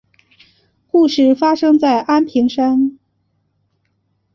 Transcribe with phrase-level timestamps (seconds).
[0.87, 2.97] 故事发生在安平山。